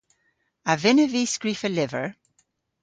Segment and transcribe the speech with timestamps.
[0.71, 2.07] A vynnav vy skrifa lyver?